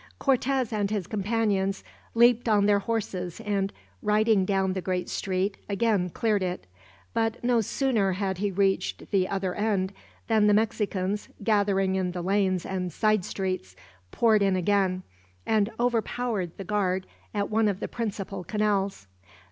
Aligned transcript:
Cortez 0.17 0.73
and 0.73 0.89
his 0.89 1.05
companions 1.05 1.83
leaped 2.15 2.49
on 2.49 2.65
their 2.65 2.79
horses 2.79 3.39
and, 3.41 3.71
riding 4.01 4.45
down 4.45 4.73
the 4.73 4.81
great 4.81 5.09
street, 5.09 5.57
again 5.69 6.09
cleared 6.09 6.41
it. 6.41 6.65
But 7.13 7.43
no 7.43 7.61
sooner 7.61 8.13
had 8.13 8.39
he 8.39 8.49
reached 8.49 9.11
the 9.11 9.27
other 9.29 9.53
end 9.53 9.93
than 10.25 10.47
the 10.47 10.55
Mexicans, 10.55 11.29
gathering 11.43 11.93
in 11.97 12.13
the 12.13 12.23
lanes 12.23 12.65
and 12.65 12.91
side 12.91 13.23
streets, 13.23 13.75
poured 14.09 14.41
in 14.41 14.55
again, 14.55 15.03
and 15.45 15.69
overpowered 15.79 16.57
the 16.57 16.63
guard 16.63 17.05
at 17.31 17.51
one 17.51 17.67
of 17.67 17.79
the 17.79 17.87
principal 17.87 18.43
canals. 18.43 19.05